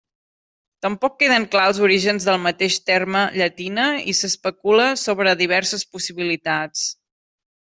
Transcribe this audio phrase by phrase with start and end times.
[0.85, 6.89] Tampoc queden clars els orígens del mateix terme llatina i s'especula sobre diverses possibilitats.